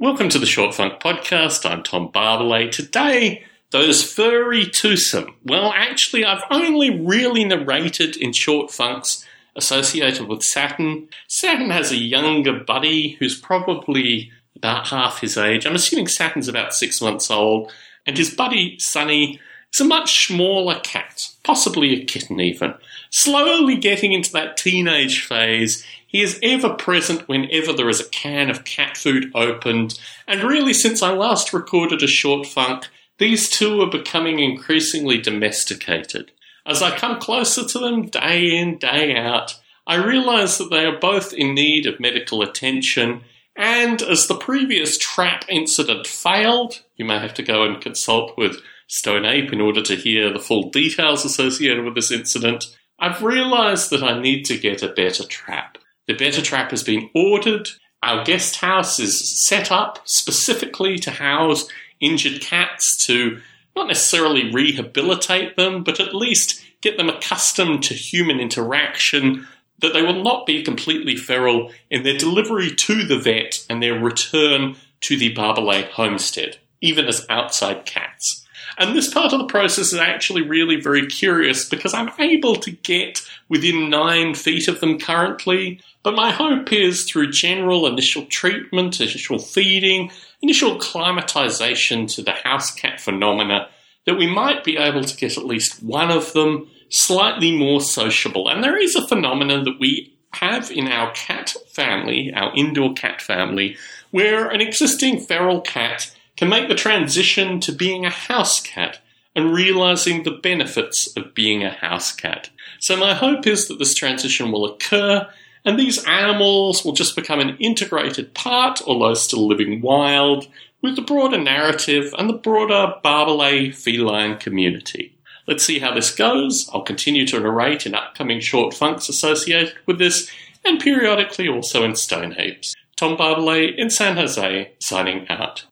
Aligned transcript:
Welcome 0.00 0.28
to 0.28 0.38
the 0.38 0.46
Short 0.46 0.76
Funk 0.76 1.00
Podcast. 1.00 1.68
I'm 1.68 1.82
Tom 1.82 2.12
Barbalet. 2.12 2.70
Today, 2.70 3.42
those 3.70 4.00
furry 4.00 4.64
twosome. 4.64 5.34
Well, 5.44 5.72
actually, 5.74 6.24
I've 6.24 6.44
only 6.52 7.04
really 7.04 7.44
narrated 7.44 8.16
in 8.16 8.32
short 8.32 8.70
funks 8.70 9.26
associated 9.56 10.28
with 10.28 10.44
Saturn. 10.44 11.08
Saturn 11.26 11.70
has 11.70 11.90
a 11.90 11.96
younger 11.96 12.60
buddy 12.60 13.16
who's 13.18 13.40
probably 13.40 14.30
about 14.54 14.86
half 14.86 15.20
his 15.20 15.36
age. 15.36 15.66
I'm 15.66 15.74
assuming 15.74 16.06
Saturn's 16.06 16.46
about 16.46 16.74
six 16.74 17.00
months 17.00 17.28
old, 17.28 17.72
and 18.06 18.16
his 18.16 18.32
buddy 18.32 18.78
Sunny 18.78 19.40
is 19.72 19.80
a 19.80 19.84
much 19.84 20.26
smaller 20.26 20.80
cat, 20.80 21.28
possibly 21.42 21.94
a 21.94 22.04
kitten 22.04 22.40
even. 22.40 22.74
Slowly 23.10 23.76
getting 23.76 24.12
into 24.12 24.32
that 24.32 24.56
teenage 24.56 25.24
phase, 25.24 25.84
he 26.06 26.22
is 26.22 26.38
ever 26.42 26.70
present 26.70 27.28
whenever 27.28 27.72
there 27.72 27.88
is 27.88 28.00
a 28.00 28.08
can 28.08 28.50
of 28.50 28.64
cat 28.64 28.96
food 28.96 29.30
opened, 29.34 29.98
and 30.26 30.42
really, 30.42 30.72
since 30.72 31.02
I 31.02 31.12
last 31.12 31.52
recorded 31.52 32.02
a 32.02 32.06
short 32.06 32.46
funk, 32.46 32.86
these 33.18 33.48
two 33.48 33.80
are 33.82 33.90
becoming 33.90 34.38
increasingly 34.38 35.18
domesticated. 35.18 36.30
As 36.66 36.82
I 36.82 36.96
come 36.96 37.20
closer 37.20 37.64
to 37.64 37.78
them 37.78 38.06
day 38.06 38.56
in, 38.56 38.78
day 38.78 39.16
out, 39.16 39.58
I 39.86 39.96
realize 39.96 40.58
that 40.58 40.70
they 40.70 40.84
are 40.84 40.98
both 40.98 41.32
in 41.32 41.54
need 41.54 41.86
of 41.86 42.00
medical 42.00 42.42
attention, 42.42 43.22
and 43.56 44.00
as 44.02 44.28
the 44.28 44.36
previous 44.36 44.96
trap 44.96 45.44
incident 45.48 46.06
failed, 46.06 46.82
you 46.96 47.04
may 47.04 47.18
have 47.18 47.34
to 47.34 47.42
go 47.42 47.64
and 47.64 47.80
consult 47.80 48.36
with 48.38 48.60
Stone 48.88 49.26
Ape 49.26 49.52
in 49.52 49.60
order 49.60 49.82
to 49.82 49.94
hear 49.94 50.32
the 50.32 50.38
full 50.38 50.70
details 50.70 51.24
associated 51.24 51.84
with 51.84 51.94
this 51.94 52.10
incident. 52.10 52.64
I've 52.98 53.22
realized 53.22 53.90
that 53.90 54.02
I 54.02 54.20
need 54.20 54.44
to 54.44 54.58
get 54.58 54.82
a 54.82 54.92
better 54.92 55.24
trap. 55.24 55.78
The 56.06 56.14
better 56.14 56.42
trap 56.42 56.70
has 56.70 56.82
been 56.82 57.10
ordered. 57.14 57.68
Our 58.02 58.24
guest 58.24 58.56
house 58.56 58.98
is 58.98 59.46
set 59.46 59.70
up 59.70 60.00
specifically 60.04 60.98
to 60.98 61.10
house 61.10 61.68
injured 62.00 62.40
cats 62.40 63.04
to 63.06 63.40
not 63.76 63.88
necessarily 63.88 64.50
rehabilitate 64.50 65.56
them, 65.56 65.84
but 65.84 66.00
at 66.00 66.14
least 66.14 66.64
get 66.80 66.96
them 66.96 67.08
accustomed 67.08 67.82
to 67.84 67.94
human 67.94 68.40
interaction, 68.40 69.46
that 69.80 69.92
they 69.92 70.02
will 70.02 70.22
not 70.22 70.46
be 70.46 70.62
completely 70.62 71.14
feral 71.14 71.70
in 71.90 72.02
their 72.02 72.16
delivery 72.16 72.74
to 72.74 73.04
the 73.04 73.18
vet 73.18 73.64
and 73.68 73.82
their 73.82 73.98
return 73.98 74.76
to 75.02 75.16
the 75.16 75.34
Barbalet 75.34 75.90
homestead, 75.90 76.58
even 76.80 77.06
as 77.06 77.26
outside 77.28 77.84
cats. 77.84 78.46
And 78.78 78.94
this 78.94 79.12
part 79.12 79.32
of 79.32 79.40
the 79.40 79.46
process 79.46 79.92
is 79.92 79.98
actually 79.98 80.42
really 80.42 80.80
very 80.80 81.06
curious 81.06 81.68
because 81.68 81.92
I'm 81.92 82.12
able 82.20 82.54
to 82.56 82.70
get 82.70 83.20
within 83.48 83.90
nine 83.90 84.34
feet 84.34 84.68
of 84.68 84.78
them 84.78 85.00
currently. 85.00 85.80
But 86.04 86.14
my 86.14 86.30
hope 86.30 86.72
is 86.72 87.04
through 87.04 87.32
general 87.32 87.86
initial 87.88 88.24
treatment, 88.26 89.00
initial 89.00 89.40
feeding, 89.40 90.12
initial 90.42 90.78
climatization 90.78 92.08
to 92.14 92.22
the 92.22 92.30
house 92.30 92.72
cat 92.72 93.00
phenomena, 93.00 93.68
that 94.06 94.16
we 94.16 94.28
might 94.28 94.62
be 94.62 94.76
able 94.76 95.02
to 95.02 95.16
get 95.16 95.36
at 95.36 95.44
least 95.44 95.82
one 95.82 96.12
of 96.12 96.32
them 96.32 96.70
slightly 96.88 97.56
more 97.56 97.80
sociable. 97.80 98.48
And 98.48 98.62
there 98.62 98.80
is 98.80 98.94
a 98.94 99.06
phenomenon 99.06 99.64
that 99.64 99.80
we 99.80 100.14
have 100.34 100.70
in 100.70 100.86
our 100.86 101.10
cat 101.12 101.54
family, 101.68 102.32
our 102.32 102.54
indoor 102.54 102.94
cat 102.94 103.20
family, 103.20 103.76
where 104.12 104.48
an 104.48 104.60
existing 104.60 105.20
feral 105.20 105.60
cat 105.60 106.14
can 106.38 106.48
make 106.48 106.68
the 106.68 106.74
transition 106.74 107.58
to 107.58 107.72
being 107.72 108.06
a 108.06 108.10
house 108.10 108.60
cat 108.60 109.00
and 109.34 109.52
realizing 109.52 110.22
the 110.22 110.30
benefits 110.30 111.08
of 111.16 111.34
being 111.34 111.64
a 111.64 111.70
house 111.70 112.14
cat. 112.14 112.48
So, 112.78 112.96
my 112.96 113.12
hope 113.12 113.44
is 113.44 113.66
that 113.66 113.80
this 113.80 113.92
transition 113.92 114.52
will 114.52 114.64
occur 114.64 115.28
and 115.64 115.76
these 115.76 116.04
animals 116.04 116.84
will 116.84 116.92
just 116.92 117.16
become 117.16 117.40
an 117.40 117.56
integrated 117.58 118.34
part, 118.34 118.80
although 118.86 119.14
still 119.14 119.48
living 119.48 119.80
wild, 119.80 120.46
with 120.80 120.94
the 120.94 121.02
broader 121.02 121.38
narrative 121.38 122.14
and 122.16 122.30
the 122.30 122.34
broader 122.34 122.94
Barbalet 123.04 123.74
feline 123.74 124.38
community. 124.38 125.18
Let's 125.48 125.64
see 125.64 125.80
how 125.80 125.92
this 125.92 126.14
goes. 126.14 126.70
I'll 126.72 126.82
continue 126.82 127.26
to 127.26 127.40
narrate 127.40 127.84
in 127.84 127.96
upcoming 127.96 128.38
short 128.38 128.74
funks 128.74 129.08
associated 129.08 129.74
with 129.86 129.98
this, 129.98 130.30
and 130.64 130.78
periodically 130.78 131.48
also 131.48 131.82
in 131.82 131.96
Stone 131.96 132.36
Apes. 132.38 132.74
Tom 132.96 133.16
Barbalet 133.16 133.76
in 133.76 133.90
San 133.90 134.16
Jose, 134.16 134.72
signing 134.78 135.26
out. 135.28 135.64